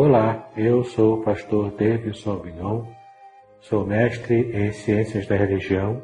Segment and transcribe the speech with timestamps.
[0.00, 2.84] Olá, eu sou o pastor Davidson Mignon,
[3.58, 6.00] sou mestre em Ciências da Religião,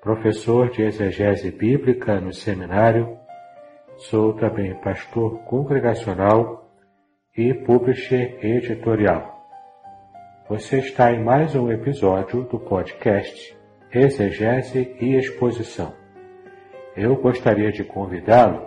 [0.00, 3.16] professor de exegese bíblica no seminário,
[3.96, 6.68] sou também pastor congregacional
[7.36, 9.46] e publisher editorial.
[10.48, 13.56] Você está em mais um episódio do podcast
[13.94, 15.94] Exegese e Exposição.
[16.96, 18.66] Eu gostaria de convidá-lo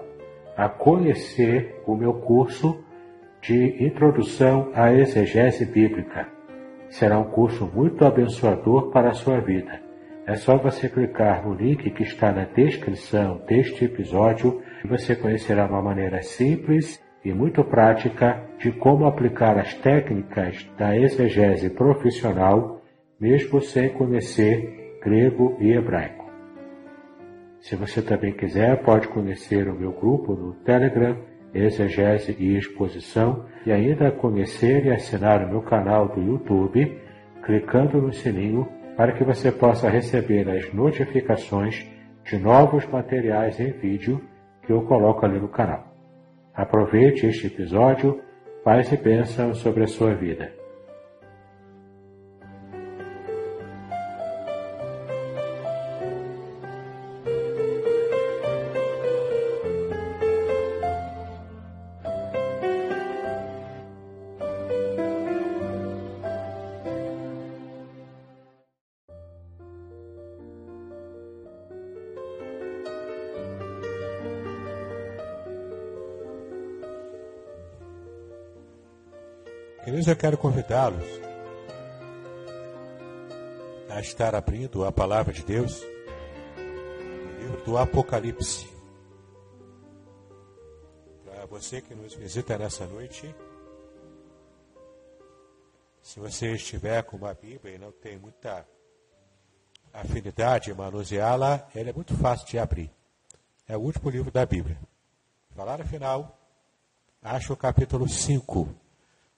[0.56, 2.85] a conhecer o meu curso
[3.46, 6.28] de Introdução à Exegese Bíblica.
[6.90, 9.80] Será um curso muito abençoador para a sua vida.
[10.26, 15.68] É só você clicar no link que está na descrição deste episódio e você conhecerá
[15.68, 22.82] uma maneira simples e muito prática de como aplicar as técnicas da exegese profissional,
[23.20, 26.26] mesmo sem conhecer grego e hebraico.
[27.60, 33.72] Se você também quiser, pode conhecer o meu grupo no Telegram exegese e exposição e
[33.72, 37.00] ainda conhecer e assinar o meu canal do YouTube,
[37.44, 38.68] clicando no sininho
[38.98, 41.86] para que você possa receber as notificações
[42.24, 44.22] de novos materiais em vídeo
[44.64, 45.86] que eu coloco ali no canal.
[46.54, 48.22] Aproveite este episódio,
[48.64, 50.65] paz e bênção sobre a sua vida.
[80.26, 81.06] Quero convidá-los
[83.92, 85.84] a estar abrindo a palavra de Deus
[86.58, 88.68] no livro do Apocalipse.
[91.24, 93.36] Para você que nos visita nessa noite,
[96.02, 98.68] se você estiver com uma Bíblia e não tem muita
[99.94, 102.90] afinidade em manuseá-la, ele é muito fácil de abrir.
[103.68, 104.80] É o último livro da Bíblia.
[105.52, 106.36] Falar no final,
[107.22, 108.85] acho o capítulo 5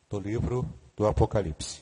[0.09, 1.81] do livro do Apocalipse.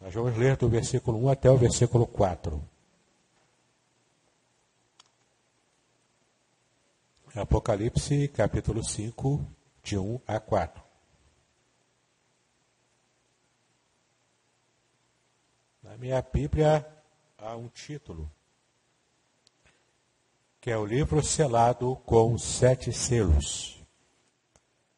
[0.00, 2.60] Nós vamos ler do versículo 1 até o versículo 4.
[7.34, 9.46] Apocalipse, capítulo 5,
[9.82, 10.82] de 1 a 4.
[15.82, 16.86] Na minha Bíblia
[17.38, 18.30] há um título,
[20.60, 23.81] que é o livro selado com sete selos.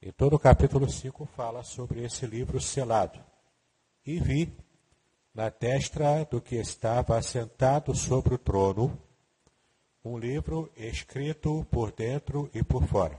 [0.06, 3.18] E todo o capítulo 5 fala sobre esse livro selado.
[4.04, 4.54] E vi,
[5.34, 9.00] na destra do que estava assentado sobre o trono,
[10.04, 13.18] um livro escrito por dentro e por fora,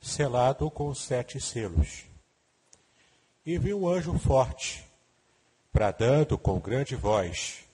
[0.00, 2.04] selado com sete selos.
[3.44, 4.84] E vi um anjo forte,
[5.72, 7.64] bradando com grande voz: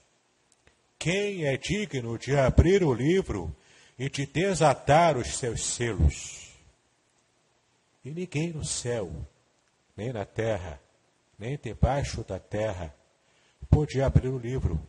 [0.97, 3.55] Quem é digno de abrir o livro
[3.99, 6.48] e de desatar os seus selos?
[8.03, 9.11] E ninguém no céu,
[9.95, 10.79] nem na terra,
[11.37, 12.93] nem debaixo da terra,
[13.69, 14.79] podia abrir o livro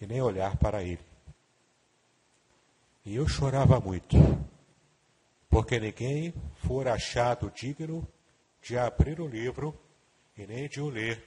[0.00, 1.04] e nem olhar para ele.
[3.04, 4.16] E eu chorava muito,
[5.48, 6.32] porque ninguém
[6.66, 8.06] fora achado digno
[8.60, 9.76] de abrir o livro
[10.36, 11.24] e nem de o ler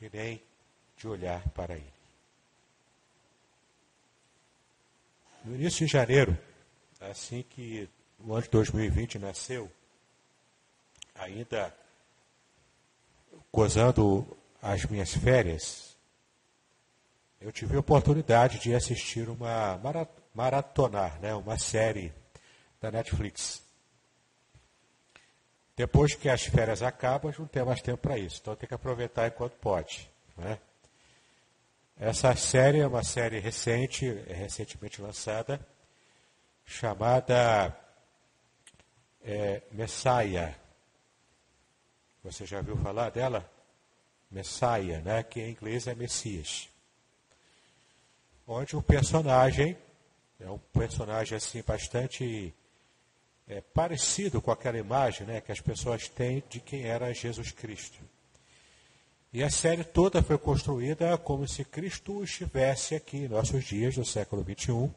[0.00, 0.42] e nem
[0.96, 1.96] de olhar para ele.
[5.44, 6.36] No início de janeiro,
[7.00, 7.88] assim que
[8.18, 9.70] o ano de 2020 nasceu,
[11.26, 11.74] ainda
[13.52, 14.26] gozando
[14.62, 15.96] as minhas férias,
[17.40, 19.78] eu tive a oportunidade de assistir uma
[20.34, 22.12] maratonar, né, uma série
[22.80, 23.62] da Netflix.
[25.76, 29.26] Depois que as férias acabam, não tem mais tempo para isso, então tem que aproveitar
[29.26, 30.10] enquanto pode.
[30.36, 30.58] Né?
[31.98, 35.60] Essa série é uma série recente, é recentemente lançada,
[36.64, 37.76] chamada
[39.22, 40.54] é, Messiah,
[42.26, 43.48] você já viu falar dela?
[44.28, 45.22] Messiah, né?
[45.22, 46.68] que em inglês é Messias.
[48.44, 49.76] Onde o personagem
[50.40, 52.52] é um personagem assim bastante
[53.46, 57.98] é, parecido com aquela imagem né, que as pessoas têm de quem era Jesus Cristo.
[59.32, 64.04] E a série toda foi construída como se Cristo estivesse aqui em nossos dias, no
[64.04, 64.90] século XXI,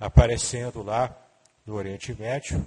[0.00, 1.16] aparecendo lá
[1.64, 2.64] no Oriente Médio,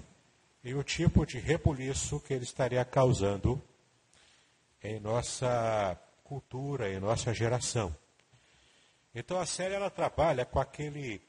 [0.63, 3.62] e o tipo de rebuliço que ele estaria causando
[4.84, 7.96] em nossa cultura, em nossa geração.
[9.13, 11.22] Então a série ela trabalha com aquele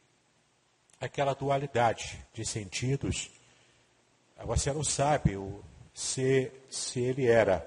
[1.01, 3.29] aquela dualidade de sentidos.
[4.45, 5.63] Você não sabe o,
[5.93, 7.67] se, se ele era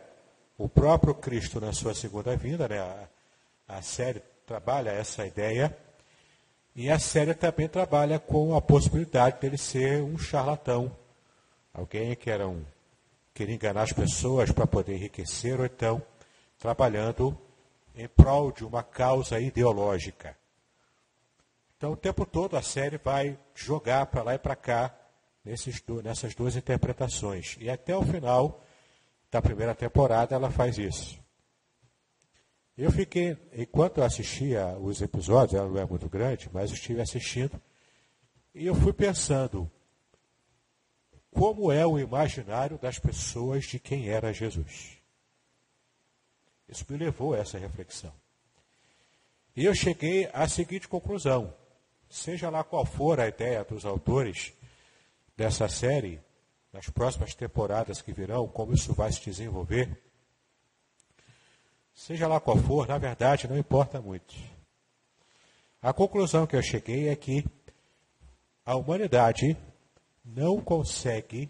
[0.58, 2.80] o próprio Cristo na sua segunda vinda, né?
[2.80, 3.08] a,
[3.68, 5.76] a série trabalha essa ideia,
[6.76, 10.96] e a série também trabalha com a possibilidade dele ser um charlatão,
[11.76, 12.64] alguém que era um,
[13.34, 16.02] queria enganar as pessoas para poder enriquecer, ou então
[16.58, 17.38] trabalhando
[17.94, 20.38] em prol de uma causa ideológica.
[21.78, 24.96] Então, o tempo todo a série vai jogar para lá e para cá
[25.44, 27.58] nesses, nessas duas interpretações.
[27.60, 28.64] E até o final
[29.30, 31.20] da primeira temporada ela faz isso.
[32.78, 37.02] Eu fiquei, enquanto eu assistia os episódios, ela não é muito grande, mas eu estive
[37.02, 37.62] assistindo,
[38.54, 39.70] e eu fui pensando
[41.36, 44.98] como é o imaginário das pessoas de quem era Jesus.
[46.68, 48.14] Isso me levou a essa reflexão.
[49.54, 51.54] E eu cheguei à seguinte conclusão:
[52.10, 54.54] seja lá qual for a ideia dos autores
[55.36, 56.22] dessa série,
[56.72, 60.02] nas próximas temporadas que virão, como isso vai se desenvolver,
[61.94, 64.34] seja lá qual for, na verdade não importa muito.
[65.82, 67.46] A conclusão que eu cheguei é que
[68.66, 69.56] a humanidade
[70.26, 71.50] não consegue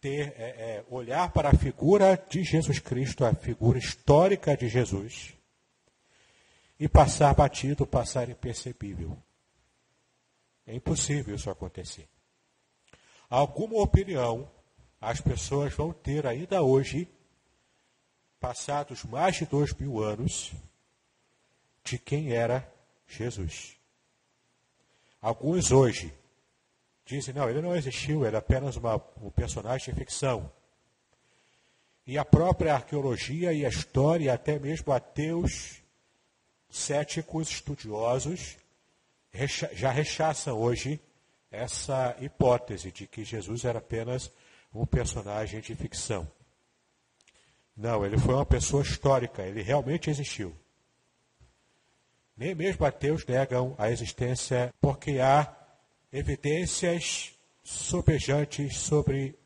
[0.00, 5.34] ter, é, é, olhar para a figura de Jesus Cristo, a figura histórica de Jesus,
[6.78, 9.16] e passar batido, passar impercebível.
[10.66, 12.08] É impossível isso acontecer.
[13.28, 14.48] Alguma opinião
[15.00, 17.08] as pessoas vão ter ainda hoje,
[18.40, 20.52] passados mais de dois mil anos,
[21.82, 22.66] de quem era
[23.06, 23.76] Jesus.
[25.20, 26.12] Alguns hoje
[27.04, 30.50] dizem, não, ele não existiu, é apenas uma, um personagem de ficção.
[32.06, 35.82] E a própria arqueologia e a história, até mesmo ateus
[36.70, 38.56] céticos, estudiosos,
[39.72, 41.00] já rechaçam hoje
[41.50, 44.30] essa hipótese de que Jesus era apenas
[44.72, 46.30] um personagem de ficção.
[47.76, 50.54] Não, ele foi uma pessoa histórica, ele realmente existiu.
[52.36, 55.44] Nem mesmo ateus negam a existência, porque há
[56.14, 57.32] evidências
[57.64, 59.36] sobejantes sobre,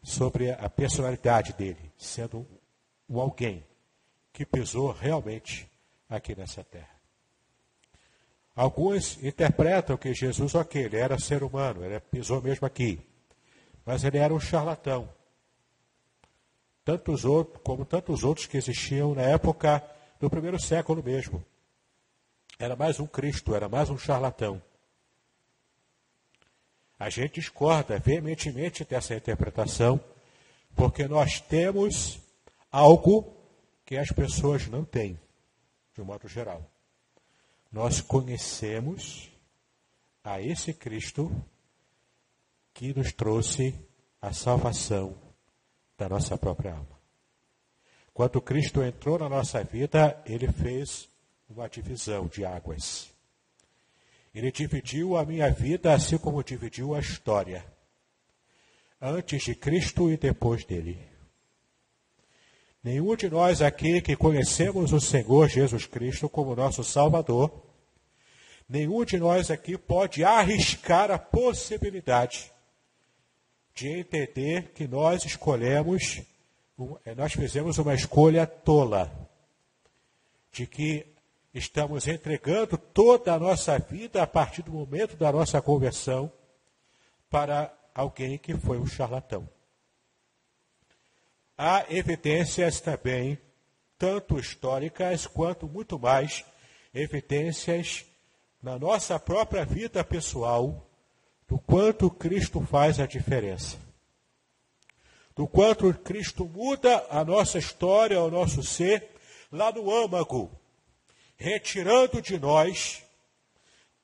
[0.00, 2.46] sobre a personalidade dele, sendo
[3.10, 3.66] um alguém
[4.32, 5.68] que pisou realmente
[6.08, 6.96] aqui nessa terra.
[8.54, 13.00] Alguns interpretam que Jesus, ok, ele era ser humano, ele pisou mesmo aqui,
[13.84, 15.12] mas ele era um charlatão.
[16.84, 19.82] Tantos outros, como tantos outros que existiam na época
[20.20, 21.44] do primeiro século mesmo.
[22.56, 24.62] Era mais um Cristo, era mais um charlatão.
[26.98, 30.00] A gente discorda veementemente dessa interpretação,
[30.74, 32.18] porque nós temos
[32.70, 33.36] algo
[33.84, 35.18] que as pessoas não têm
[35.94, 36.62] de um modo geral.
[37.70, 39.30] Nós conhecemos
[40.24, 41.30] a esse Cristo
[42.74, 43.74] que nos trouxe
[44.20, 45.16] a salvação
[45.96, 46.98] da nossa própria alma.
[48.12, 51.08] Quando Cristo entrou na nossa vida, ele fez
[51.48, 53.10] uma divisão de águas.
[54.34, 57.64] Ele dividiu a minha vida assim como dividiu a história.
[59.00, 60.98] Antes de Cristo e depois dele.
[62.82, 67.50] Nenhum de nós aqui que conhecemos o Senhor Jesus Cristo como nosso Salvador,
[68.68, 72.52] nenhum de nós aqui pode arriscar a possibilidade
[73.74, 76.20] de entender que nós escolhemos,
[77.16, 79.12] nós fizemos uma escolha tola,
[80.50, 81.06] de que
[81.52, 86.30] estamos entregando toda a nossa vida a partir do momento da nossa conversão
[87.30, 89.48] para alguém que foi um charlatão
[91.58, 93.36] há evidências também,
[93.98, 96.44] tanto históricas quanto muito mais
[96.94, 98.06] evidências
[98.62, 100.88] na nossa própria vida pessoal
[101.48, 103.76] do quanto Cristo faz a diferença.
[105.34, 109.08] Do quanto Cristo muda a nossa história, o nosso ser,
[109.50, 110.50] lá no âmago,
[111.38, 113.02] retirando de nós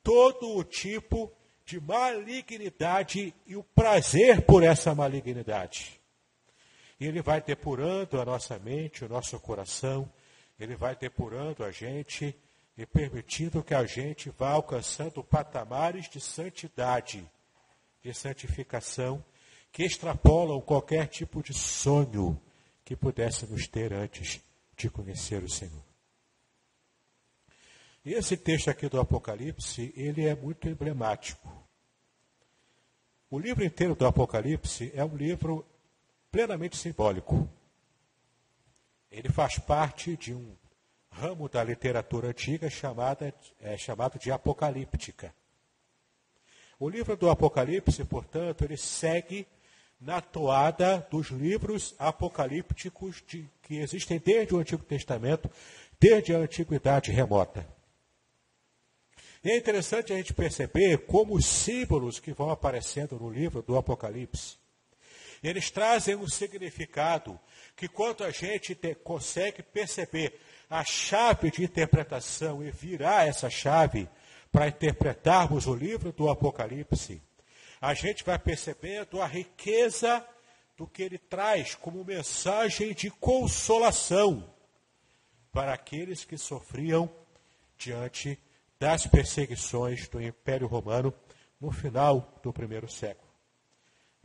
[0.02, 1.30] todo o tipo
[1.66, 6.00] de malignidade e o prazer por essa malignidade.
[7.00, 10.10] E Ele vai depurando a nossa mente, o nosso coração,
[10.58, 12.36] Ele vai depurando a gente
[12.76, 17.28] e permitindo que a gente vá alcançando patamares de santidade,
[18.02, 19.24] de santificação,
[19.72, 22.40] que extrapolam qualquer tipo de sonho
[22.84, 24.40] que pudéssemos ter antes
[24.76, 25.83] de conhecer o Senhor.
[28.04, 31.50] Esse texto aqui do Apocalipse, ele é muito emblemático.
[33.30, 35.64] O livro inteiro do Apocalipse é um livro
[36.30, 37.48] plenamente simbólico.
[39.10, 40.54] Ele faz parte de um
[41.10, 45.34] ramo da literatura antiga chamada, é, chamado de apocalíptica.
[46.78, 49.46] O livro do Apocalipse, portanto, ele segue
[49.98, 55.50] na toada dos livros apocalípticos de, que existem desde o Antigo Testamento,
[55.98, 57.73] desde a antiguidade remota.
[59.44, 63.76] E é interessante a gente perceber como os símbolos que vão aparecendo no livro do
[63.76, 64.56] Apocalipse,
[65.42, 67.38] eles trazem um significado
[67.76, 74.08] que quando a gente te, consegue perceber a chave de interpretação e virar essa chave
[74.50, 77.20] para interpretarmos o livro do Apocalipse,
[77.82, 80.26] a gente vai percebendo a riqueza
[80.74, 84.50] do que ele traz como mensagem de consolação
[85.52, 87.14] para aqueles que sofriam
[87.76, 88.38] diante
[88.84, 91.10] das perseguições do Império Romano
[91.58, 93.26] no final do primeiro século.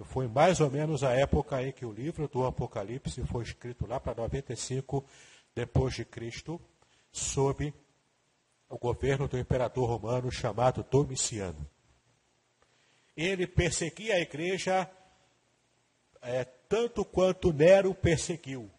[0.04, 4.02] Foi mais ou menos a época em que o livro do Apocalipse foi escrito lá
[4.02, 5.06] para 95
[5.56, 6.60] depois de Cristo,
[7.10, 7.74] sob
[8.68, 11.66] o governo do imperador romano chamado Domiciano.
[13.16, 14.92] Ele perseguia a igreja
[16.22, 18.70] é, tanto quanto Nero perseguiu.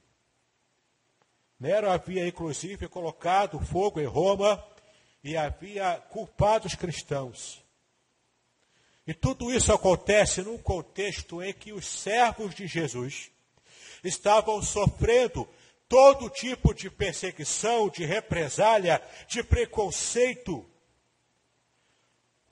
[1.59, 4.63] Nero havia inclusive colocado fogo em Roma
[5.23, 7.63] e havia culpado os cristãos.
[9.07, 13.31] E tudo isso acontece num contexto em que os servos de Jesus
[14.05, 15.49] estavam sofrendo
[15.89, 20.65] todo tipo de perseguição, de represália, de preconceito,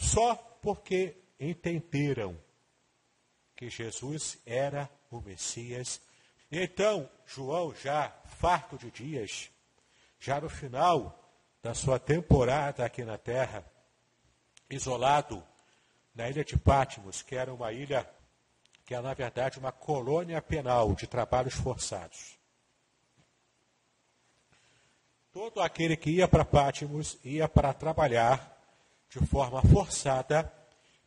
[0.01, 2.37] só porque entenderam
[3.55, 6.01] que Jesus era o Messias.
[6.51, 9.51] E então, João, já farto de dias,
[10.19, 11.18] já no final
[11.69, 13.63] da sua temporada aqui na terra,
[14.71, 15.47] isolado
[16.15, 18.09] na ilha de Patmos, que era uma ilha
[18.87, 22.39] que é, na verdade, uma colônia penal de trabalhos forçados.
[25.31, 28.59] Todo aquele que ia para Patmos ia para trabalhar
[29.11, 30.51] de forma forçada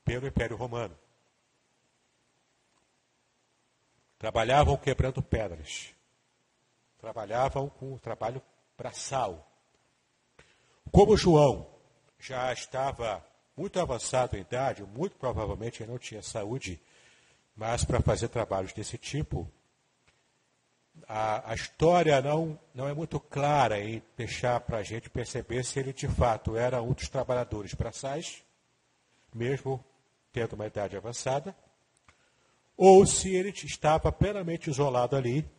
[0.06, 0.96] pelo Império Romano.
[4.20, 5.91] Trabalhavam quebrando pedras.
[7.00, 8.39] Trabalhavam com o trabalho
[8.77, 9.50] braçal.
[10.91, 11.65] Como João
[12.19, 16.81] já estava muito avançado em idade, muito provavelmente não tinha saúde,
[17.55, 19.50] mas para fazer trabalhos desse tipo,
[21.07, 25.79] a, a, história não, não é muito clara em deixar para a gente perceber se
[25.79, 28.43] ele de fato era um dos trabalhadores braçais,
[29.33, 29.83] mesmo
[30.33, 31.55] tendo uma idade avançada,
[32.75, 35.50] ou se ele estava plenamente isolado ali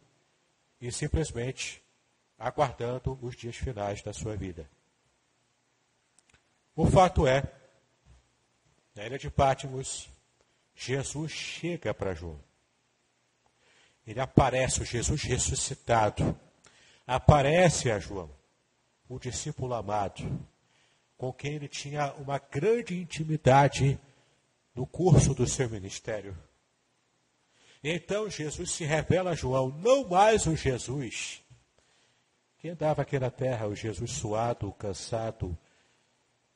[0.79, 1.83] e simplesmente
[2.39, 4.69] aguardando os dias finais da sua vida.
[6.75, 7.43] O fato é,
[8.95, 10.09] na ilha de Pátimos,
[10.75, 12.41] Jesus chega para João.
[14.07, 16.39] Ele aparece, o Jesus ressuscitado,
[17.07, 18.31] aparece a João,
[19.09, 20.25] o discípulo amado,
[21.17, 23.99] com quem ele tinha uma grande intimidade
[24.75, 26.37] no curso do seu ministério.
[27.85, 31.43] Então Jesus se revela a João, não mais o Jesus
[32.59, 35.59] que andava aqui na terra, o Jesus suado, cansado,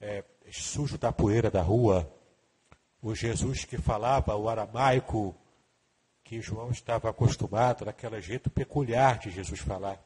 [0.01, 2.13] é, sujo da poeira da rua,
[3.03, 5.37] o Jesus que falava o aramaico
[6.25, 10.03] que João estava acostumado, naquele jeito peculiar de Jesus falar.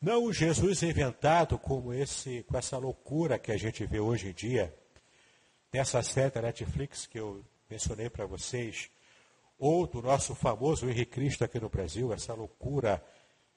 [0.00, 4.32] Não o Jesus inventado como esse, com essa loucura que a gente vê hoje em
[4.32, 4.74] dia,
[5.72, 8.90] nessa série da Netflix que eu mencionei para vocês,
[9.58, 13.04] ou do nosso famoso Henrique Cristo aqui no Brasil, essa loucura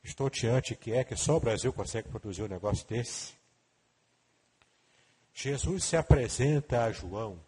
[0.04, 3.34] estonteante que é que só o Brasil consegue produzir um negócio desse.
[5.34, 7.40] Jesus se apresenta a João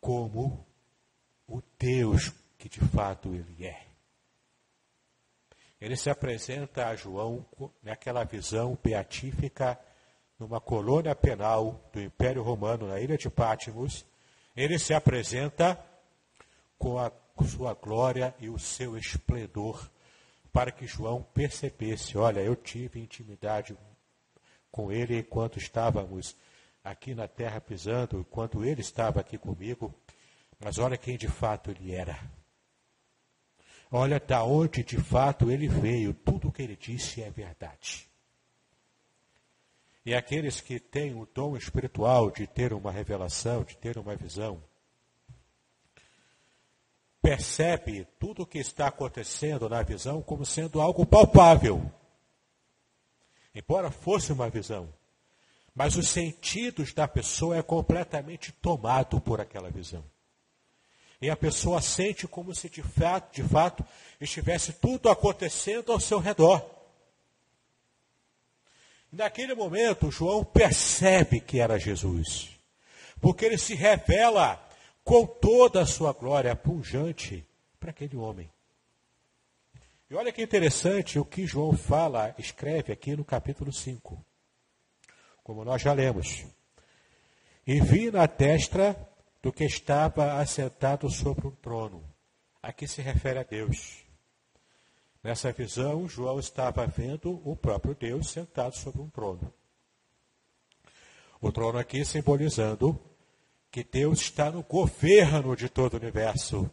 [0.00, 0.66] como
[1.46, 3.86] o Deus que de fato ele é.
[5.80, 7.44] Ele se apresenta a João
[7.82, 9.78] naquela visão beatífica
[10.38, 14.04] numa colônia penal do Império Romano na ilha de Patmos.
[14.56, 15.78] Ele se apresenta
[16.78, 17.12] com a
[17.46, 19.90] sua glória e o seu esplendor
[20.52, 23.76] para que João percebesse, olha, eu tive intimidade
[24.76, 26.36] com ele enquanto estávamos
[26.84, 29.92] aqui na terra pisando, enquanto ele estava aqui comigo.
[30.60, 32.20] Mas olha quem de fato ele era.
[33.90, 36.12] Olha da onde de fato ele veio.
[36.12, 38.06] Tudo o que ele disse é verdade.
[40.04, 44.62] E aqueles que têm o dom espiritual de ter uma revelação, de ter uma visão,
[47.22, 51.90] percebe tudo o que está acontecendo na visão como sendo algo palpável
[53.56, 54.92] embora fosse uma visão.
[55.74, 60.04] Mas os sentidos da pessoa é completamente tomado por aquela visão.
[61.20, 63.84] E a pessoa sente como se de fato, de fato
[64.20, 66.64] estivesse tudo acontecendo ao seu redor.
[69.10, 72.50] Naquele momento, João percebe que era Jesus,
[73.20, 74.62] porque ele se revela
[75.02, 77.46] com toda a sua glória pujante
[77.80, 78.50] para aquele homem.
[80.08, 84.24] E olha que interessante o que João fala, escreve aqui no capítulo 5.
[85.42, 86.46] Como nós já lemos.
[87.66, 88.96] E vi na testa
[89.42, 92.04] do que estava assentado sobre um trono.
[92.62, 94.04] Aqui se refere a Deus.
[95.24, 99.52] Nessa visão, João estava vendo o próprio Deus sentado sobre um trono.
[101.40, 102.96] O trono aqui simbolizando
[103.72, 106.70] que Deus está no governo de todo o universo,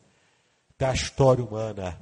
[0.78, 2.00] da história humana.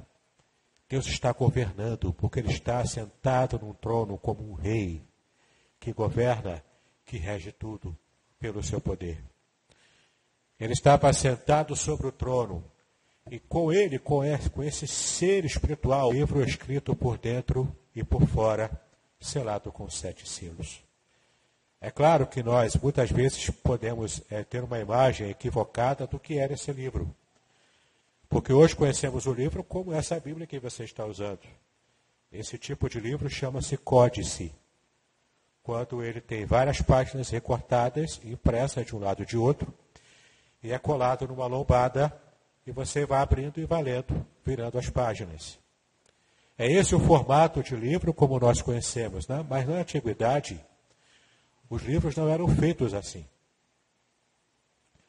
[0.92, 5.02] Deus está governando, porque Ele está sentado num trono como um rei,
[5.80, 6.62] que governa,
[7.06, 7.96] que rege tudo
[8.38, 9.24] pelo seu poder.
[10.60, 12.62] Ele estava sentado sobre o trono,
[13.30, 18.70] e com ele, com esse ser espiritual, livro escrito por dentro e por fora,
[19.18, 20.84] selado com sete selos.
[21.80, 26.52] É claro que nós, muitas vezes, podemos é, ter uma imagem equivocada do que era
[26.52, 27.16] esse livro.
[28.32, 31.40] Porque hoje conhecemos o livro como essa Bíblia que você está usando.
[32.32, 34.50] Esse tipo de livro chama-se códice.
[35.62, 39.70] Quando ele tem várias páginas recortadas, impressas de um lado e de outro,
[40.62, 42.10] e é colado numa lombada
[42.66, 45.58] e você vai abrindo e vai lendo, virando as páginas.
[46.56, 49.44] É esse o formato de livro como nós conhecemos, né?
[49.46, 50.58] mas na antiguidade
[51.68, 53.26] os livros não eram feitos assim.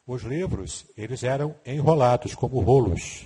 [0.05, 3.25] Os livros, eles eram enrolados como rolos.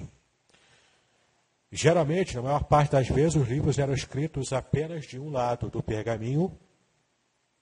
[1.71, 5.81] Geralmente, na maior parte das vezes, os livros eram escritos apenas de um lado do
[5.81, 6.57] pergaminho,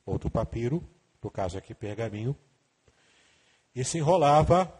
[0.06, 0.84] ou do papiro,
[1.24, 2.36] no caso aqui pergaminho,
[3.74, 4.72] e se enrolava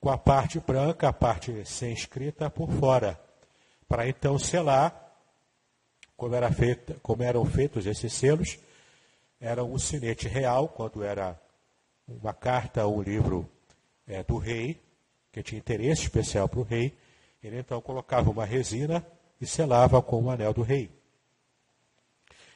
[0.00, 3.20] com a parte branca, a parte sem escrita por fora,
[3.88, 5.14] para então selar,
[6.16, 8.58] como, era feita, como eram feitos esses selos,
[9.40, 11.40] era um sinete real, quando era
[12.08, 13.48] uma carta ou um livro
[14.06, 14.80] é, do rei,
[15.30, 16.96] que tinha interesse especial para o rei,
[17.42, 19.06] ele então colocava uma resina
[19.40, 20.90] e selava com o anel do rei.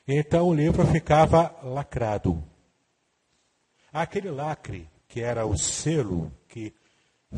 [0.09, 2.43] Então o livro ficava lacrado.
[3.93, 6.75] Aquele lacre, que era o selo que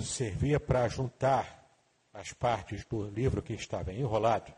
[0.01, 1.63] servia para juntar
[2.13, 4.53] as partes do livro que estava enrolado,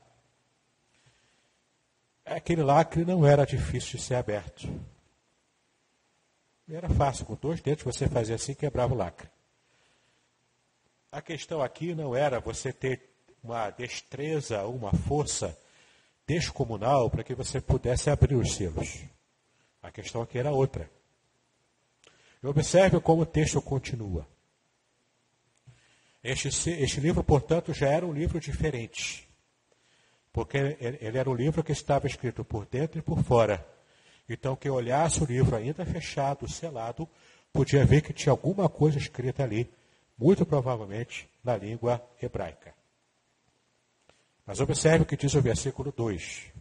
[2.24, 4.68] aquele lacre não era difícil de ser aberto.
[6.68, 9.28] Era fácil, com dois dedos você fazia assim e quebrava o lacre.
[11.12, 13.08] A questão aqui não era você ter
[13.42, 15.56] uma destreza, uma força
[16.26, 19.04] descomunal para que você pudesse abrir os selos.
[19.80, 20.90] A questão aqui era outra.
[22.42, 24.26] Observe como o texto continua.
[26.22, 29.28] Este, este livro, portanto, já era um livro diferente.
[30.32, 33.64] Porque ele era um livro que estava escrito por dentro e por fora.
[34.28, 37.08] Então, quem olhasse o livro ainda fechado, selado,
[37.52, 39.70] podia ver que tinha alguma coisa escrita ali,
[40.18, 42.74] muito provavelmente na língua hebraica.
[44.44, 46.52] Mas observe o que diz o versículo 2.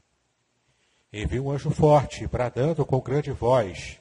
[1.13, 3.99] E vi um anjo forte, bradando com grande voz: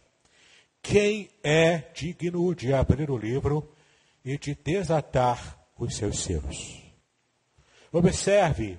[0.83, 3.73] Quem é digno de abrir o livro
[4.25, 6.83] e de desatar os seus selos.
[7.93, 8.79] Observe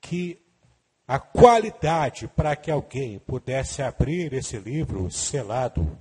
[0.00, 0.38] que
[1.06, 6.00] a qualidade para que alguém pudesse abrir esse livro selado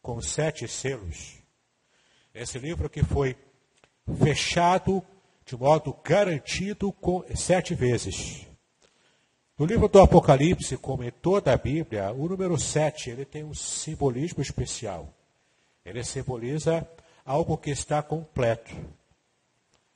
[0.00, 1.34] com sete selos,
[2.34, 3.36] esse livro que foi
[4.22, 5.04] fechado
[5.44, 8.46] de modo garantido com sete vezes.
[9.58, 13.54] No livro do Apocalipse, como em toda a Bíblia, o número sete ele tem um
[13.54, 15.12] simbolismo especial.
[15.84, 16.86] Ele simboliza
[17.24, 18.74] algo que está completo,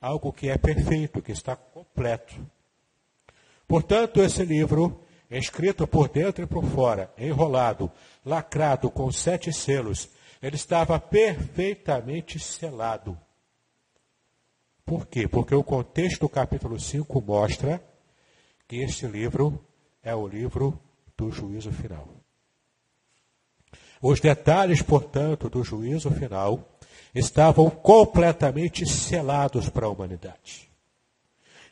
[0.01, 2.35] algo que é perfeito, que está completo.
[3.71, 7.89] Portanto, esse livro, escrito por dentro e por fora, enrolado,
[8.27, 10.11] lacrado com sete selos,
[10.43, 13.17] ele estava perfeitamente selado.
[14.85, 15.29] Por quê?
[15.29, 17.81] Porque o contexto do capítulo 5 mostra
[18.67, 19.65] que este livro
[20.03, 20.77] é o livro
[21.17, 22.09] do juízo final.
[24.03, 26.77] Os detalhes, portanto, do juízo final
[27.15, 30.70] estavam completamente selados para a humanidade.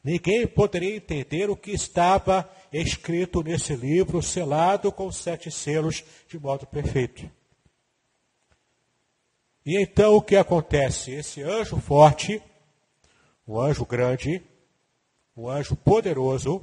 [0.09, 6.67] Ninguém poderia entender o que estava escrito nesse livro, selado com sete selos de modo
[6.67, 7.31] perfeito.
[9.67, 11.11] E então o que acontece?
[11.11, 12.43] Esse anjo forte,
[13.47, 14.43] um anjo grande,
[15.37, 16.63] um anjo poderoso,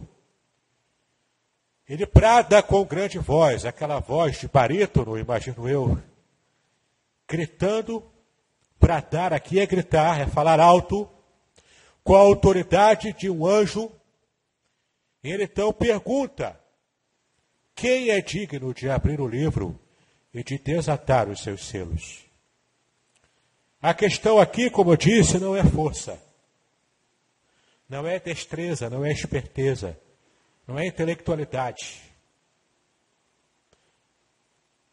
[1.88, 6.02] ele brada com grande voz, aquela voz de barítono, imagino eu,
[7.28, 8.04] gritando
[8.80, 11.08] Bradar aqui é gritar, é falar alto,
[12.06, 13.92] com a autoridade de um anjo.
[15.22, 16.58] Ele então pergunta:
[17.74, 19.78] quem é digno de abrir o livro
[20.34, 22.24] e de desatar os seus selos?
[23.82, 26.22] A questão aqui, como eu disse, não é força.
[27.90, 30.00] Não é destreza, não é esperteza,
[30.68, 32.02] não é intelectualidade.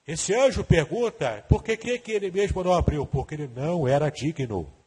[0.06, 3.06] Esse anjo pergunta por que, que ele mesmo não abriu?
[3.06, 4.81] Porque ele não era digno.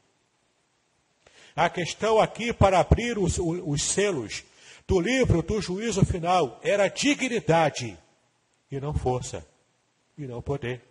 [1.55, 4.43] A questão aqui para abrir os, os selos
[4.85, 7.97] do livro do juízo final era dignidade
[8.69, 9.45] e não força
[10.17, 10.81] e não poder.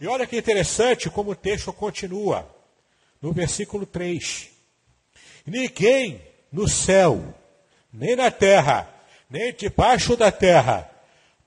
[0.00, 2.50] E olha que interessante como o texto continua,
[3.20, 4.50] no versículo 3.
[5.46, 7.34] Ninguém no céu,
[7.92, 8.92] nem na terra,
[9.28, 10.90] nem debaixo da terra,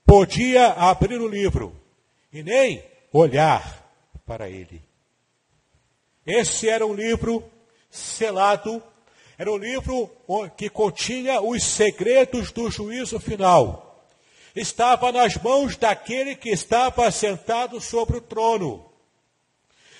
[0.06, 1.74] podia abrir o livro
[2.32, 3.84] e nem olhar
[4.24, 4.87] para ele.
[6.28, 7.42] Esse era um livro
[7.90, 8.80] selado,
[9.36, 10.08] era um livro
[10.56, 13.88] que continha os segredos do juízo final
[14.60, 18.84] estava nas mãos daquele que estava sentado sobre o trono.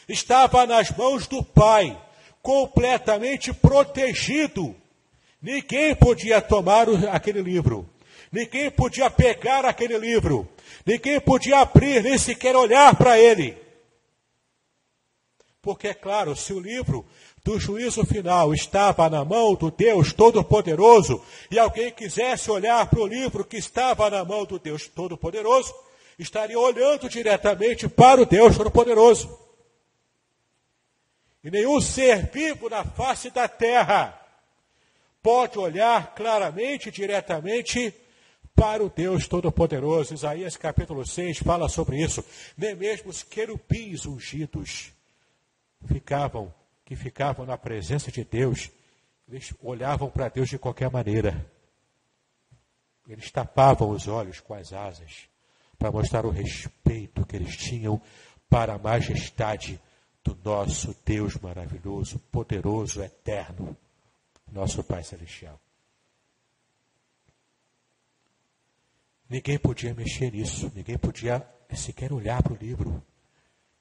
[0.09, 1.97] Estava nas mãos do Pai,
[2.43, 4.75] completamente protegido.
[5.41, 7.89] Ninguém podia tomar aquele livro.
[8.33, 10.49] Ninguém podia pegar aquele livro.
[10.85, 13.57] Ninguém podia abrir, nem sequer olhar para ele.
[15.61, 17.05] Porque, é claro, se o livro
[17.45, 23.07] do juízo final estava na mão do Deus Todo-Poderoso e alguém quisesse olhar para o
[23.07, 25.75] livro que estava na mão do Deus Todo-Poderoso,
[26.19, 29.37] estaria olhando diretamente para o Deus Todo-Poderoso.
[31.43, 34.21] E nenhum ser vivo na face da terra
[35.23, 37.95] pode olhar claramente, diretamente
[38.55, 40.15] para o Deus Todo-Poderoso.
[40.15, 42.25] Isaías capítulo 6 fala sobre isso.
[42.57, 44.93] Nem mesmo os querubins ungidos
[45.85, 46.53] ficavam
[46.85, 48.71] que ficavam na presença de Deus,
[49.29, 51.47] eles olhavam para Deus de qualquer maneira.
[53.07, 55.29] Eles tapavam os olhos com as asas
[55.79, 58.01] para mostrar o respeito que eles tinham
[58.49, 59.79] para a majestade
[60.25, 63.77] do nosso Deus maravilhoso, poderoso, eterno,
[64.51, 65.61] nosso Pai Celestial.
[69.29, 73.03] Ninguém podia mexer nisso, ninguém podia sequer olhar para o livro,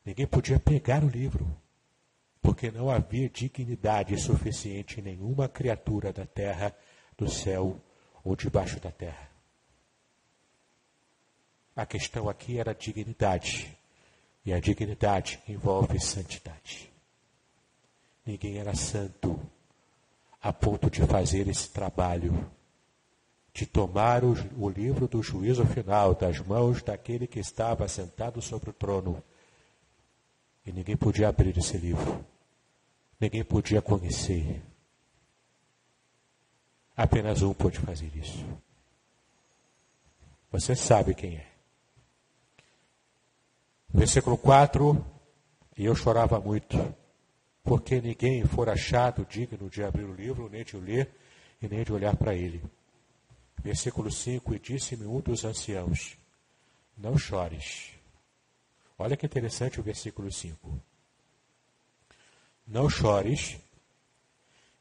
[0.05, 1.57] ninguém podia pegar o livro
[2.47, 6.73] porque não havia dignidade suficiente em nenhuma criatura da terra,
[7.17, 7.77] do céu
[8.23, 9.29] ou debaixo da terra.
[11.75, 13.77] A questão aqui era dignidade,
[14.45, 16.89] e a dignidade envolve santidade.
[18.25, 19.37] Ninguém era santo
[20.41, 22.49] a ponto de fazer esse trabalho,
[23.53, 28.69] de tomar o, o livro do juízo final das mãos daquele que estava sentado sobre
[28.69, 29.21] o trono.
[30.65, 32.25] E ninguém podia abrir esse livro
[33.19, 34.61] ninguém podia conhecer.
[36.95, 38.45] Apenas um pôde fazer isso.
[40.51, 41.47] Você sabe quem é.
[43.89, 45.05] Versículo 4:
[45.77, 46.77] E eu chorava muito,
[47.63, 51.09] porque ninguém for achado digno de abrir o livro, nem de o ler,
[51.61, 52.63] e nem de olhar para ele.
[53.61, 56.17] Versículo 5: E disse-me um dos anciãos:
[56.97, 57.93] Não chores.
[58.97, 60.81] Olha que interessante o versículo 5.
[62.67, 63.57] Não chores.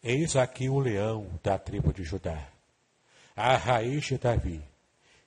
[0.03, 2.49] Eis aqui o leão da tribo de Judá,
[3.35, 4.61] a raiz de Davi,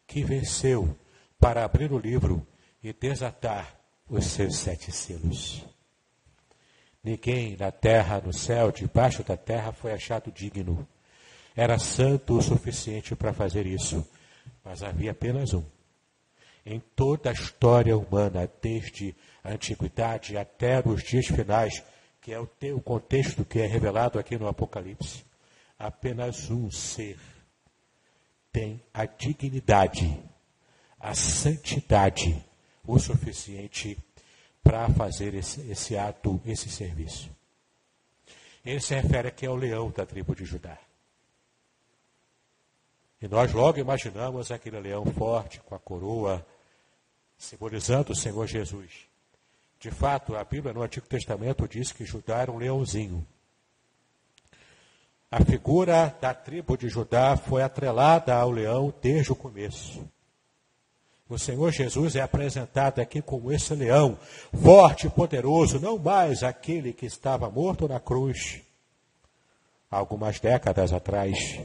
[0.05, 0.95] que venceu
[1.39, 2.45] para abrir o livro
[2.83, 3.75] e desatar
[4.09, 5.65] os seus sete selos.
[7.03, 10.87] Ninguém na terra, no céu, debaixo da terra foi achado digno.
[11.55, 14.05] Era santo o suficiente para fazer isso,
[14.63, 15.63] mas havia apenas um.
[16.65, 21.81] Em toda a história humana, desde a antiguidade até os dias finais,
[22.21, 25.23] que é o, o contexto que é revelado aqui no Apocalipse,
[25.77, 27.17] apenas um ser
[28.51, 30.21] tem a dignidade,
[30.99, 32.43] a santidade
[32.85, 33.97] o suficiente
[34.63, 37.29] para fazer esse, esse, ato, esse serviço.
[38.65, 40.77] Ele se refere aqui ao leão da tribo de Judá.
[43.21, 46.45] E nós logo imaginamos aquele leão forte, com a coroa,
[47.37, 49.08] simbolizando o Senhor Jesus.
[49.79, 53.25] De fato, a Bíblia no Antigo Testamento diz que Judá era um leãozinho.
[55.31, 60.03] A figura da tribo de Judá foi atrelada ao leão desde o começo.
[61.29, 64.17] O Senhor Jesus é apresentado aqui como esse leão,
[64.63, 68.61] forte e poderoso, não mais aquele que estava morto na cruz,
[69.91, 71.59] algumas décadas atrás.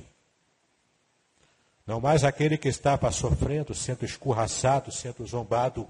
[1.86, 5.88] Não mais aquele que estava sofrendo, sendo escorraçado, sendo zombado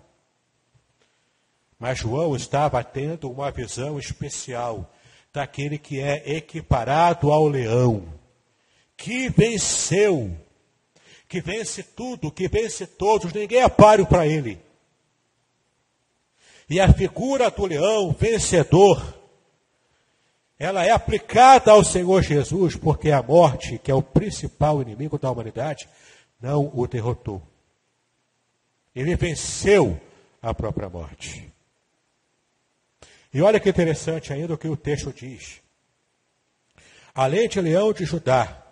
[1.84, 4.90] mas João estava tendo uma visão especial
[5.30, 8.08] daquele que é equiparado ao leão,
[8.96, 10.34] que venceu,
[11.28, 14.58] que vence tudo, que vence todos, ninguém é páreo para ele.
[16.70, 19.18] E a figura do leão vencedor,
[20.58, 25.30] ela é aplicada ao Senhor Jesus, porque a morte, que é o principal inimigo da
[25.30, 25.86] humanidade,
[26.40, 27.42] não o derrotou.
[28.96, 30.00] Ele venceu
[30.40, 31.52] a própria morte.
[33.34, 35.60] E olha que interessante ainda o que o texto diz.
[37.12, 38.64] Além de leão de Judá,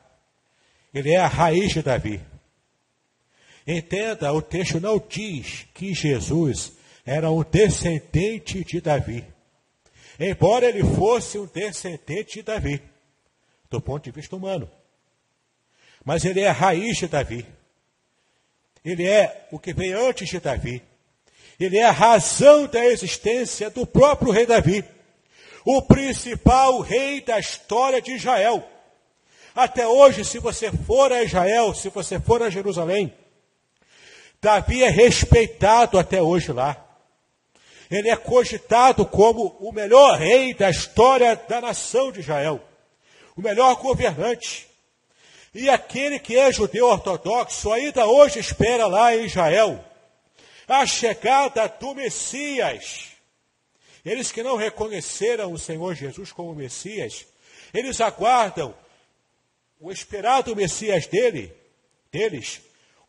[0.94, 2.20] ele é a raiz de Davi.
[3.66, 6.72] Entenda, o texto não diz que Jesus
[7.04, 9.26] era um descendente de Davi.
[10.18, 12.80] Embora ele fosse um descendente de Davi,
[13.68, 14.70] do ponto de vista humano.
[16.04, 17.44] Mas ele é a raiz de Davi.
[18.84, 20.82] Ele é o que veio antes de Davi.
[21.64, 24.84] Ele é a razão da existência do próprio rei Davi,
[25.64, 28.68] o principal rei da história de Israel.
[29.54, 33.14] Até hoje, se você for a Israel, se você for a Jerusalém,
[34.40, 36.76] Davi é respeitado até hoje lá.
[37.88, 42.60] Ele é cogitado como o melhor rei da história da nação de Israel,
[43.36, 44.66] o melhor governante.
[45.54, 49.91] E aquele que é judeu ortodoxo ainda hoje espera lá em Israel
[50.66, 53.08] a chegada do Messias.
[54.04, 57.26] Eles que não reconheceram o Senhor Jesus como Messias,
[57.72, 58.74] eles aguardam
[59.80, 61.54] o esperado Messias dele,
[62.10, 62.60] deles,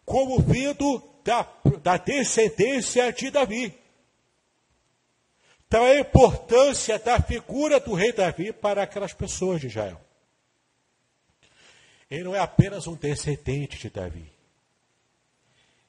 [0.06, 1.48] como vindo da,
[1.82, 3.74] da descendência de Davi.
[5.68, 10.00] Então a importância da figura do rei Davi para aquelas pessoas de Israel.
[12.10, 14.33] Ele não é apenas um descendente de Davi.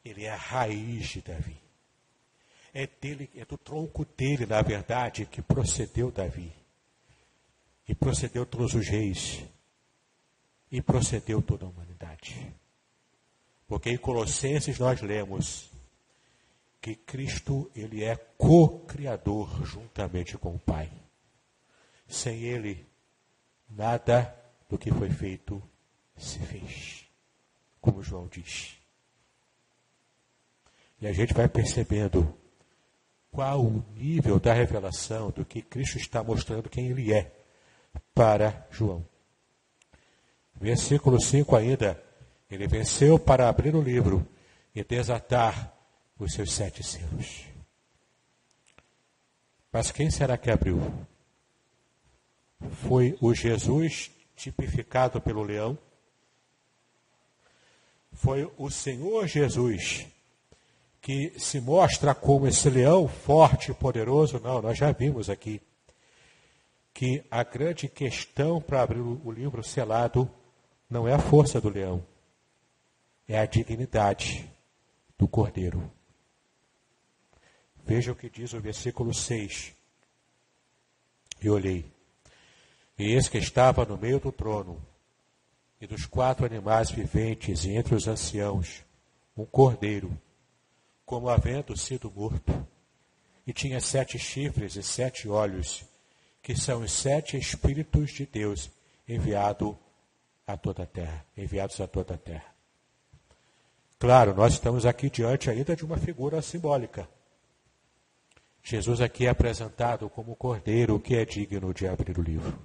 [0.05, 1.57] Ele é a raiz de Davi.
[2.73, 6.53] É, dele, é do tronco dele, na verdade, que procedeu Davi.
[7.89, 9.43] E procedeu todos os reis.
[10.71, 12.53] E procedeu toda a humanidade.
[13.67, 15.71] Porque em Colossenses nós lemos
[16.81, 20.91] que Cristo ele é co-criador juntamente com o Pai.
[22.07, 22.87] Sem ele,
[23.71, 24.37] nada
[24.69, 25.63] do que foi feito
[26.17, 27.07] se fez.
[27.81, 28.84] Como João diz.
[31.05, 32.35] E a gente vai percebendo
[33.31, 37.31] qual o nível da revelação do que Cristo está mostrando quem ele é
[38.15, 39.05] para João.
[40.57, 42.03] Versículo 5 ainda.
[42.51, 44.27] Ele venceu para abrir o livro
[44.75, 45.75] e desatar
[46.19, 47.45] os seus sete selos.
[49.71, 50.81] Mas quem será que abriu?
[52.89, 55.77] Foi o Jesus tipificado pelo leão?
[58.11, 60.14] Foi o Senhor Jesus
[61.05, 65.61] que se mostra como esse leão forte e poderoso, não, nós já vimos aqui
[66.95, 70.31] que a grande questão para abrir o livro selado
[70.89, 72.03] não é a força do leão,
[73.29, 74.51] é a dignidade
[75.19, 75.93] do cordeiro.
[77.85, 79.75] Veja o que diz o versículo 6.
[81.43, 81.85] E olhei,
[82.99, 84.81] e eis que estava no meio do trono,
[85.79, 88.83] e dos quatro animais viventes, e entre os anciãos,
[89.37, 90.19] um cordeiro
[91.05, 92.67] como havendo sido morto,
[93.47, 95.85] e tinha sete chifres e sete olhos,
[96.43, 98.71] que são os sete Espíritos de Deus
[99.09, 99.79] enviado
[100.47, 102.55] a toda a terra, enviados a toda a terra.
[103.99, 107.09] Claro, nós estamos aqui diante ainda de uma figura simbólica.
[108.63, 112.59] Jesus aqui é apresentado como o cordeiro que é digno de abrir o livro.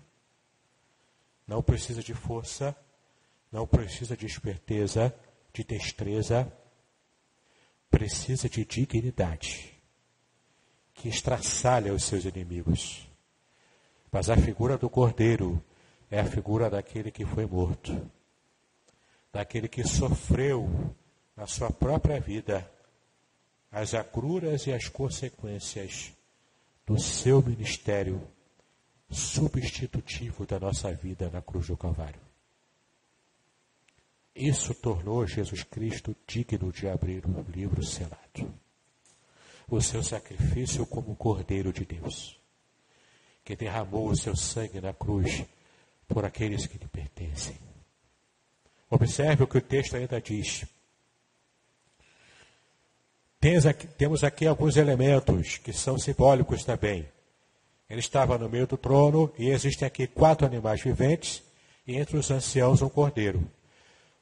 [1.46, 2.76] Não precisa de força,
[3.52, 5.14] não precisa de esperteza,
[5.52, 6.52] de destreza,
[7.90, 9.74] precisa de dignidade,
[10.94, 13.08] que estraçalha os seus inimigos.
[14.12, 15.64] Mas a figura do cordeiro
[16.10, 18.10] é a figura daquele que foi morto,
[19.32, 20.96] daquele que sofreu
[21.36, 22.70] na sua própria vida
[23.72, 26.12] as agruras e as consequências
[26.86, 28.22] do seu ministério
[29.10, 32.29] substitutivo da nossa vida na cruz do Calvário.
[34.40, 38.54] Isso tornou Jesus Cristo digno de abrir um livro selado.
[39.68, 42.40] O seu sacrifício como Cordeiro de Deus,
[43.44, 45.44] que derramou o seu sangue na cruz
[46.08, 47.58] por aqueles que lhe pertencem.
[48.90, 50.66] Observe o que o texto ainda diz.
[53.98, 57.06] Temos aqui alguns elementos que são simbólicos também.
[57.90, 61.44] Ele estava no meio do trono e existem aqui quatro animais viventes
[61.86, 63.46] e entre os anciãos um cordeiro.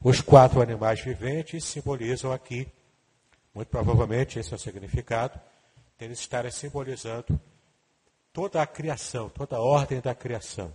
[0.04, 2.68] Os quatro animais viventes simbolizam aqui,
[3.54, 5.40] muito provavelmente esse é o significado,
[5.98, 7.40] deles estarem simbolizando
[8.32, 10.72] toda a criação, toda a ordem da criação.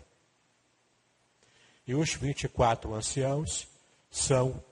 [1.86, 3.68] E os 24 anciãos
[4.10, 4.62] são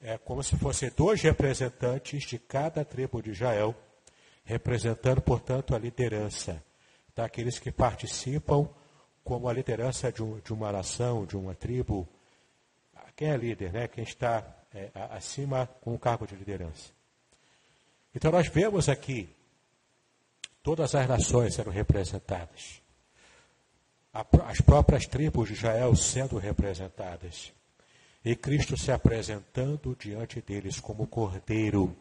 [0.00, 3.74] é, como se fossem dois representantes de cada tribo de Israel,
[4.44, 6.62] representando, portanto, a liderança
[7.16, 8.68] daqueles que participam
[9.24, 12.06] como a liderança de, um, de uma nação, de uma tribo.
[13.16, 13.88] Quem é líder, né?
[13.88, 16.90] Quem está é, acima com o cargo de liderança.
[18.14, 19.28] Então nós vemos aqui
[20.62, 22.82] todas as nações sendo representadas.
[24.12, 27.52] As próprias tribos de Israel sendo representadas.
[28.24, 31.96] E Cristo se apresentando diante deles como Cordeiro,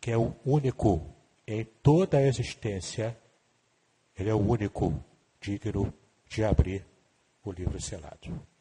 [0.00, 1.14] que é o único
[1.46, 3.16] em toda a existência,
[4.18, 5.04] ele é o único
[5.40, 5.92] digno
[6.28, 6.84] de abrir
[7.44, 8.53] o livro selado.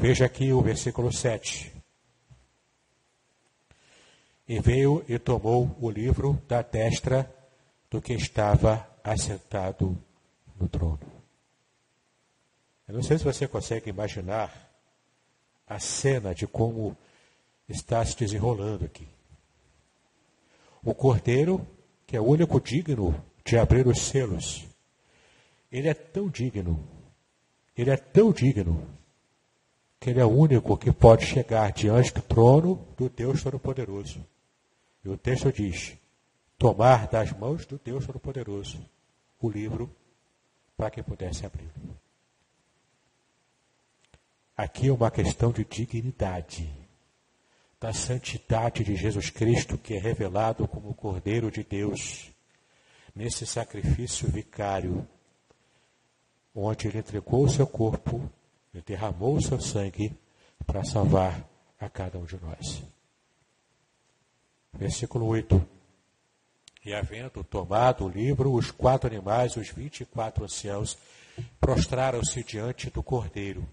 [0.00, 1.72] Veja aqui o versículo 7.
[4.46, 7.28] E veio e tomou o livro da destra
[7.90, 10.00] do que estava assentado
[10.54, 11.00] no trono.
[12.86, 14.70] Eu não sei se você consegue imaginar
[15.66, 16.96] a cena de como
[17.68, 19.08] está se desenrolando aqui.
[20.80, 21.66] O cordeiro,
[22.06, 24.64] que é o único digno de abrir os selos,
[25.72, 26.88] ele é tão digno,
[27.76, 28.96] ele é tão digno,
[30.00, 34.24] que ele é o único que pode chegar diante do trono do Deus Todo-Poderoso.
[35.04, 35.96] E o texto diz:
[36.56, 38.78] tomar das mãos do Deus Todo-Poderoso
[39.40, 39.90] o livro
[40.76, 41.70] para que pudesse abrir.
[44.56, 46.68] Aqui é uma questão de dignidade,
[47.80, 52.30] da santidade de Jesus Cristo, que é revelado como o Cordeiro de Deus,
[53.14, 55.06] nesse sacrifício vicário,
[56.52, 58.28] onde ele entregou o seu corpo,
[58.72, 60.16] ele derramou o seu sangue
[60.66, 61.48] para salvar
[61.80, 62.82] a cada um de nós.
[64.72, 65.66] Versículo 8.
[66.84, 70.96] E havendo tomado o livro, os quatro animais, os vinte e quatro anciãos,
[71.60, 73.66] prostraram-se diante do cordeiro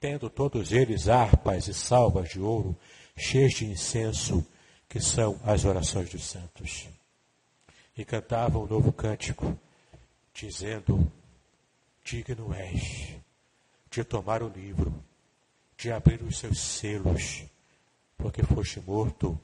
[0.00, 2.76] tendo todos eles harpas e salvas de ouro,
[3.16, 4.46] cheias de incenso,
[4.88, 6.88] que são as orações dos santos.
[7.96, 9.58] E cantavam um novo cântico,
[10.32, 11.10] dizendo:
[12.04, 13.17] Digno és
[13.90, 14.92] de tomar o livro,
[15.76, 17.44] de abrir os seus selos,
[18.16, 19.38] porque foste morto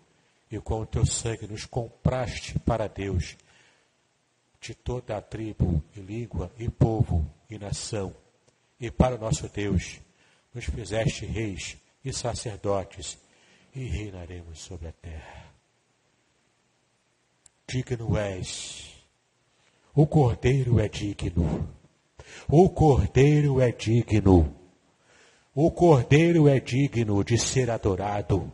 [0.50, 3.37] e com o teu sangue nos compraste para Deus,
[4.61, 8.14] de toda a tribo e língua e povo e nação,
[8.80, 10.00] e para o nosso Deus
[10.52, 13.18] nos fizeste reis e sacerdotes,
[13.74, 15.52] e reinaremos sobre a terra.
[17.66, 18.94] Digno és.
[19.94, 21.68] O cordeiro é digno.
[22.49, 24.55] O cordeiro é digno.
[25.55, 28.53] O cordeiro é digno de ser adorado.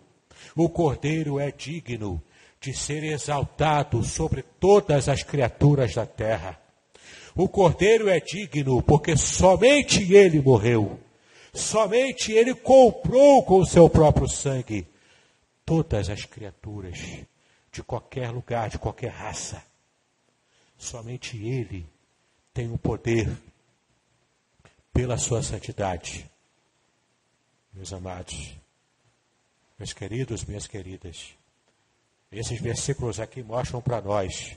[0.56, 2.22] O cordeiro é digno
[2.60, 6.60] de ser exaltado sobre todas as criaturas da terra.
[7.34, 10.98] O cordeiro é digno porque somente ele morreu
[11.52, 14.86] Somente Ele comprou com o seu próprio sangue
[15.64, 16.98] todas as criaturas
[17.72, 19.62] de qualquer lugar, de qualquer raça.
[20.78, 21.86] Somente Ele
[22.54, 23.28] tem o poder
[24.92, 26.30] pela sua santidade.
[27.72, 28.54] Meus amados,
[29.78, 31.34] meus queridos, minhas queridas,
[32.30, 34.56] esses versículos aqui mostram para nós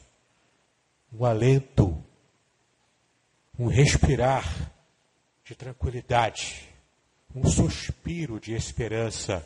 [1.11, 2.03] um alento,
[3.57, 4.71] um respirar
[5.43, 6.73] de tranquilidade
[7.35, 9.45] um suspiro de esperança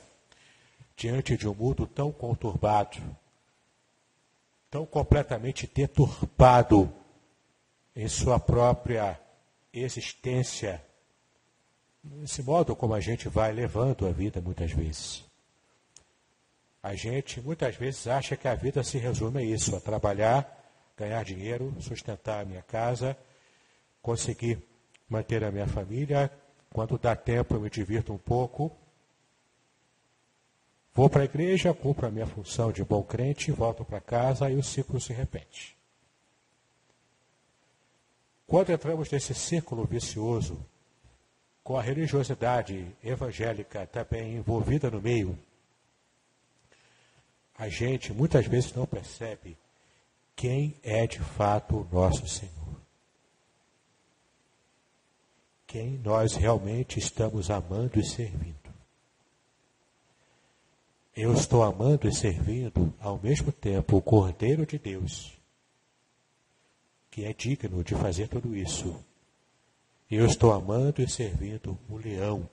[0.95, 2.97] diante de um mundo tão conturbado,
[4.69, 6.91] tão completamente deturpado
[7.95, 9.19] em sua própria
[9.73, 10.83] existência,
[12.03, 15.23] nesse modo como a gente vai levando a vida muitas vezes.
[16.81, 20.57] A gente muitas vezes acha que a vida se resume a isso, a trabalhar,
[20.95, 23.17] ganhar dinheiro, sustentar a minha casa,
[24.01, 24.59] conseguir
[25.09, 26.31] manter a minha família,
[26.69, 28.75] quando dá tempo, eu me divirto um pouco.
[30.93, 34.55] Vou para a igreja, cumpro a minha função de bom crente, volto para casa e
[34.55, 35.76] o ciclo se repete.
[38.47, 40.57] Quando entramos nesse círculo vicioso,
[41.63, 45.37] com a religiosidade evangélica também envolvida no meio,
[47.55, 49.57] a gente muitas vezes não percebe
[50.35, 52.57] quem é de fato o nosso Senhor
[55.67, 58.55] quem nós realmente estamos amando e servindo.
[61.13, 65.36] Eu estou amando e servindo ao mesmo tempo o Cordeiro de Deus,
[67.17, 68.95] que é digno de fazer tudo isso.
[70.07, 72.47] Eu estou amando e servindo o leão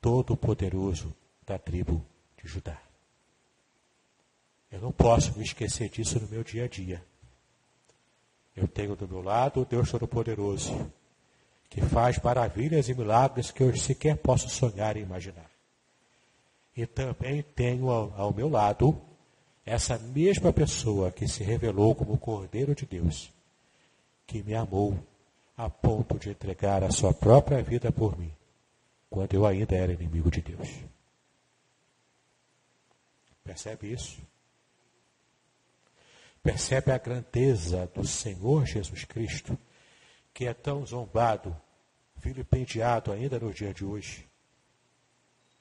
[0.00, 1.12] todo-poderoso
[1.44, 2.06] da tribo
[2.40, 2.80] de Judá.
[4.70, 7.02] Eu não posso me esquecer disso no meu dia a dia.
[8.54, 10.88] Eu tenho do meu lado o Deus Todo-Poderoso
[11.68, 15.50] que faz maravilhas e milagres que eu sequer posso sonhar e imaginar.
[16.76, 18.96] E também tenho ao, ao meu lado
[19.64, 23.34] essa mesma pessoa que se revelou como Cordeiro de Deus,
[24.26, 24.98] que me amou
[25.56, 28.32] a ponto de entregar a sua própria vida por mim,
[29.08, 30.68] quando eu ainda era inimigo de Deus.
[33.42, 34.18] Percebe isso?
[36.42, 39.56] Percebe a grandeza do Senhor Jesus Cristo,
[40.34, 41.56] que é tão zombado,
[42.16, 44.28] vilipendiado ainda no dia de hoje.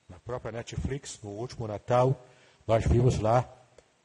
[0.09, 2.26] Na própria Netflix, no último Natal,
[2.68, 3.47] nós vimos lá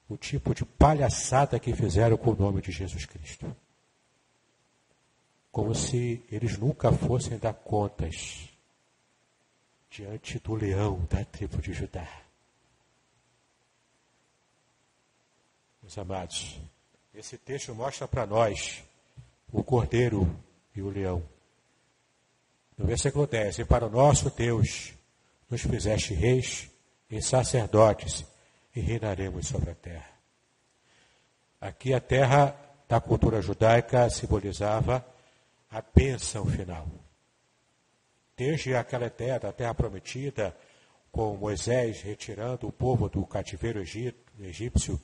[0.08, 3.54] o tipo de palhaçada que fizeram com o nome de Jesus Cristo
[5.50, 8.48] como se eles nunca fossem dar contas
[9.90, 12.08] diante do leão da tribo de Judá.
[15.82, 16.60] Meus amados,
[17.12, 18.84] esse texto mostra para nós
[19.52, 20.32] o cordeiro
[20.74, 21.22] e o leão.
[22.78, 24.92] No versículo 10: E para o nosso Deus
[25.50, 26.70] nos fizeste reis
[27.10, 28.24] e sacerdotes,
[28.74, 30.10] e reinaremos sobre a terra.
[31.60, 32.54] Aqui a terra
[32.88, 35.04] da cultura judaica simbolizava
[35.70, 36.86] a bênção final.
[38.36, 40.56] Desde aquela ideia da terra prometida,
[41.12, 45.00] com Moisés retirando o povo do cativeiro egípcio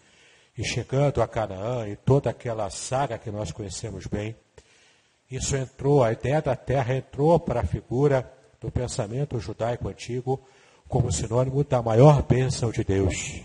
[0.56, 4.34] e chegando a Canaã e toda aquela saga que nós conhecemos bem,
[5.30, 10.40] isso entrou, a ideia da terra entrou para a figura do pensamento judaico antigo
[10.88, 13.42] como sinônimo da maior bênção de Deus.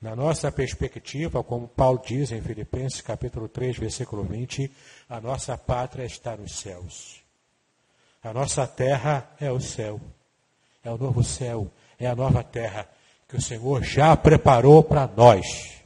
[0.00, 4.70] Na nossa perspectiva, como Paulo diz em Filipenses capítulo 3, versículo 20,
[5.08, 7.20] a nossa pátria está nos céus.
[8.22, 10.00] A nossa terra é o céu.
[10.84, 12.88] É o novo céu, é a nova terra
[13.28, 15.82] que o Senhor já preparou para nós.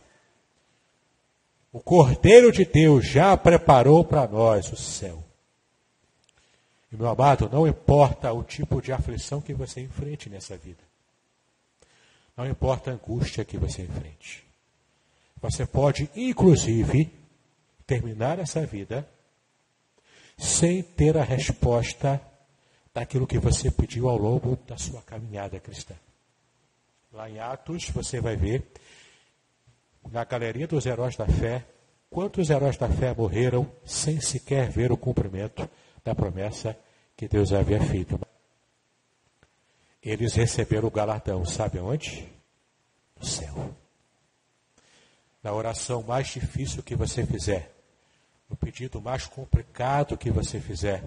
[1.73, 5.25] O Cordeiro de Deus já preparou para nós o céu.
[6.93, 10.92] E meu amado, não importa o tipo de aflição que você enfrente nessa vida.
[12.37, 14.45] Não importa a angústia que você enfrente.
[15.41, 17.13] Você pode, inclusive,
[17.87, 19.07] terminar essa vida
[20.39, 22.21] sem ter a resposta
[22.95, 25.95] daquilo que você pediu ao longo da sua caminhada cristã.
[27.13, 28.67] Lá em Atos, você vai ver,
[30.11, 31.67] na galeria dos heróis da fé,
[32.09, 35.69] quantos heróis da fé morreram sem sequer ver o cumprimento
[36.05, 36.77] da promessa
[37.17, 38.19] que Deus havia feito
[40.03, 42.29] eles receberam o galardão, sabe onde?
[43.19, 43.75] No céu.
[45.43, 47.73] Na oração mais difícil que você fizer,
[48.49, 51.03] no pedido mais complicado que você fizer,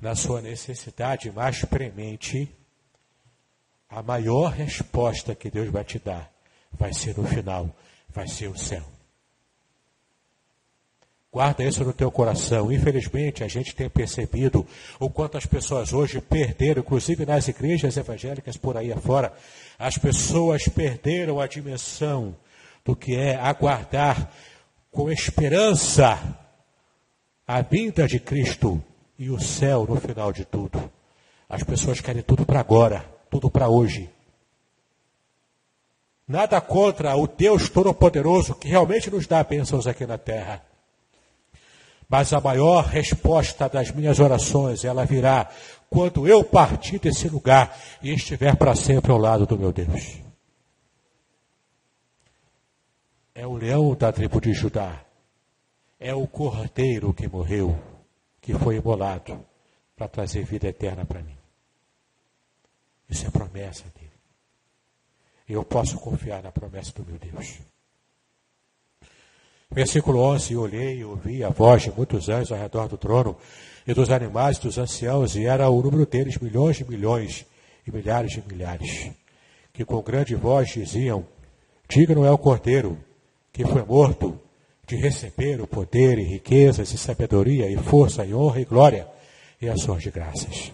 [0.00, 2.50] na sua necessidade mais premente,
[3.88, 6.32] a maior resposta que Deus vai te dar
[6.72, 7.74] vai ser no final,
[8.08, 8.82] vai ser o céu.
[11.32, 12.70] Guarda isso no teu coração.
[12.70, 14.66] Infelizmente, a gente tem percebido
[15.00, 19.32] o quanto as pessoas hoje perderam, inclusive nas igrejas evangélicas por aí afora,
[19.78, 22.36] as pessoas perderam a dimensão
[22.84, 24.30] do que é aguardar
[24.90, 26.38] com esperança
[27.46, 28.84] a vinda de Cristo
[29.18, 30.92] e o céu no final de tudo.
[31.48, 34.10] As pessoas querem tudo para agora, tudo para hoje.
[36.28, 40.62] Nada contra o Deus Todo-Poderoso que realmente nos dá bênçãos aqui na terra.
[42.12, 45.48] Mas a maior resposta das minhas orações, ela virá
[45.88, 50.18] quando eu partir desse lugar e estiver para sempre ao lado do meu Deus.
[53.34, 55.02] É o leão da tribo de Judá.
[55.98, 57.82] É o cordeiro que morreu,
[58.42, 59.42] que foi imolado
[59.96, 61.38] para trazer vida eterna para mim.
[63.08, 64.12] Isso é promessa dele.
[65.48, 67.71] Eu posso confiar na promessa do meu Deus.
[69.72, 73.36] Versículo 11: Olhei e ouvi a voz de muitos anjos ao redor do trono,
[73.86, 77.46] e dos animais, dos anciãos, e era o número deles milhões de milhões
[77.86, 79.10] e milhares de milhares,
[79.72, 81.24] que com grande voz diziam:
[81.88, 82.98] Digno é o cordeiro
[83.50, 84.38] que foi morto
[84.86, 89.08] de receber o poder e riquezas e sabedoria e força e honra e glória
[89.60, 90.70] e ações de graças.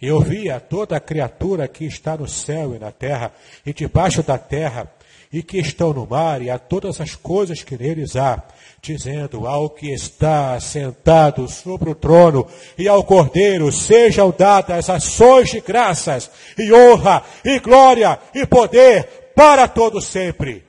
[0.00, 3.32] E ouvia toda a criatura que está no céu e na terra
[3.64, 4.90] e debaixo da terra
[5.34, 8.40] e que estão no mar e a todas as coisas que neles há,
[8.80, 12.46] dizendo ao que está sentado sobre o trono
[12.78, 19.66] e ao Cordeiro sejam dadas ações de graças e honra e glória e poder para
[19.66, 20.64] todo sempre.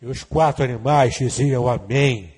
[0.00, 2.32] E os quatro animais diziam amém.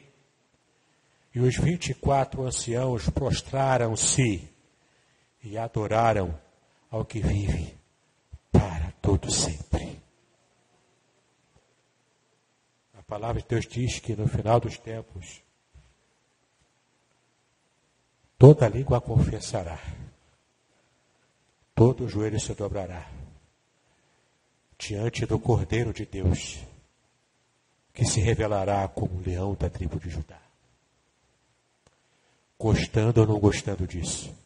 [1.32, 4.42] E os vinte e quatro anciãos prostraram-se
[5.44, 6.36] e adoraram
[6.90, 7.78] ao que vive
[8.50, 9.98] para todo sempre.
[12.97, 15.42] A palavra de Deus diz que no final dos tempos,
[18.36, 19.80] toda língua confessará,
[21.74, 23.11] todo joelho se dobrará,
[24.78, 26.59] diante do Cordeiro de Deus,
[27.94, 30.40] que se revelará como leão da tribo de Judá.
[32.59, 34.36] Gostando ou não gostando disso,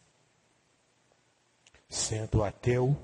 [1.89, 2.95] sendo ateu,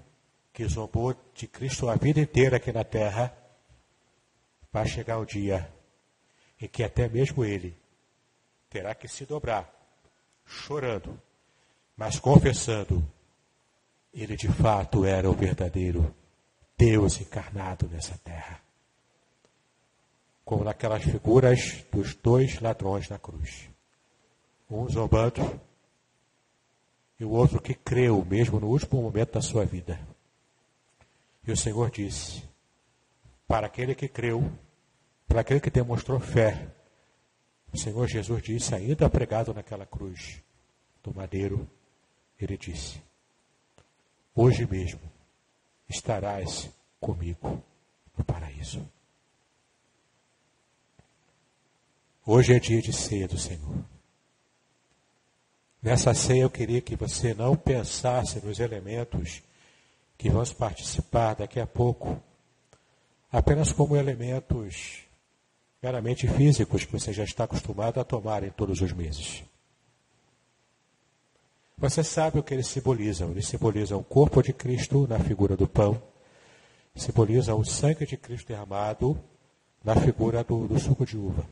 [0.53, 3.38] que zombou de Cristo a vida inteira aqui na terra,
[4.71, 5.71] vai chegar o dia
[6.61, 7.77] em que até mesmo ele
[8.69, 9.69] terá que se dobrar,
[10.45, 11.19] chorando,
[11.95, 13.05] mas confessando,
[14.13, 16.13] ele de fato era o verdadeiro
[16.77, 18.61] Deus encarnado nessa terra.
[20.45, 23.69] Como naquelas figuras dos dois ladrões na cruz.
[24.69, 25.59] Um zombando
[27.19, 29.99] e o outro que creu mesmo no último momento da sua vida.
[31.45, 32.43] E o Senhor disse:
[33.49, 34.47] para aquele que creu,
[35.27, 36.67] para aquele que demonstrou fé,
[37.73, 40.39] o Senhor Jesus disse, ainda pregado naquela cruz
[41.03, 41.67] do madeiro,
[42.39, 43.01] ele disse:
[44.35, 45.01] Hoje mesmo
[45.89, 46.69] estarás
[46.99, 47.61] comigo
[48.15, 48.87] no paraíso.
[52.23, 53.83] Hoje é dia de ceia do Senhor.
[55.81, 59.41] Nessa ceia eu queria que você não pensasse nos elementos
[60.19, 62.21] que vamos participar daqui a pouco
[63.31, 65.03] apenas como elementos
[65.81, 69.43] meramente físicos que você já está acostumado a tomar em todos os meses.
[71.77, 73.31] Você sabe o que eles simbolizam.
[73.31, 76.01] Eles simbolizam o corpo de Cristo na figura do pão,
[76.93, 79.17] simbolizam o sangue de Cristo derramado
[79.81, 81.45] na figura do, do suco de uva.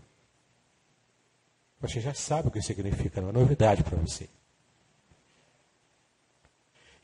[1.79, 4.27] Você já sabe o que significa, não é novidade para você.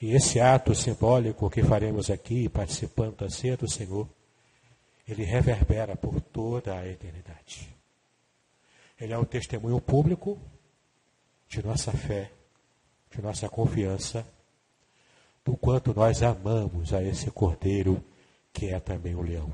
[0.02, 4.10] E esse ato simbólico que faremos aqui, participando da ceia do Senhor,
[5.08, 7.70] ele reverbera por toda a eternidade.
[9.00, 10.40] Ele é um testemunho público
[11.48, 12.32] de nossa fé,
[13.12, 14.26] de nossa confiança,
[15.44, 18.04] do quanto nós amamos a esse Cordeiro
[18.54, 19.54] que é também o leão.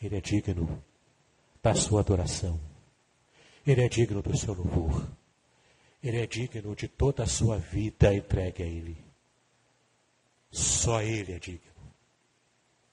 [0.00, 0.82] Ele é digno
[1.62, 2.58] da sua adoração.
[3.66, 5.06] Ele é digno do seu louvor.
[6.02, 8.96] Ele é digno de toda a sua vida entregue a Ele.
[10.50, 11.75] Só Ele é digno.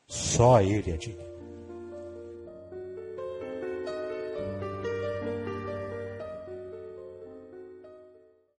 [0.08, 1.33] Só Ele é digno.